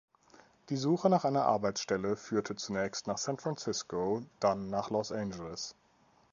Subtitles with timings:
[0.69, 5.75] Die Suche nach einer Arbeitsstelle führte zunächst nach San Francisco, dann nach Los Angeles.